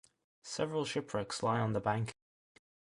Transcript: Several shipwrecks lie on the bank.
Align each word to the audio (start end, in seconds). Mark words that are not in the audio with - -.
Several 0.41 0.83
shipwrecks 0.83 1.43
lie 1.43 1.59
on 1.59 1.73
the 1.73 1.79
bank. 1.79 2.15